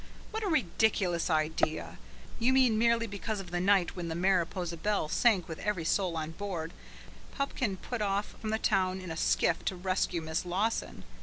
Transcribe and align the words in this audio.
What 0.31 0.41
a 0.41 0.47
ridiculous 0.47 1.29
idea. 1.29 1.99
You 2.39 2.53
mean 2.53 2.75
merely 2.79 3.05
because 3.05 3.39
on 3.39 3.45
the 3.45 3.59
night 3.59 3.95
when 3.95 4.07
the 4.07 4.15
Mariposa 4.15 4.77
Belle 4.77 5.07
sank 5.09 5.47
with 5.47 5.59
every 5.59 5.85
soul 5.85 6.17
on 6.17 6.31
board, 6.31 6.73
Pupkin 7.35 7.77
put 7.77 8.01
off 8.01 8.33
from 8.41 8.49
the 8.49 8.57
town 8.57 8.99
in 8.99 9.11
a 9.11 9.15
skiff 9.15 9.63
to 9.65 9.75
rescue 9.75 10.23
Miss 10.23 10.43
Lawson. 10.43 11.03